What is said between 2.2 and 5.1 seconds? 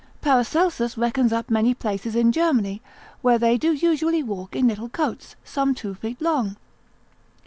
Germany, where they do usually walk in little